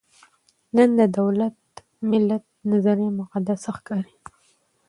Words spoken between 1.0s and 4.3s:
دولت–ملت نظریه مقدس ښکاري.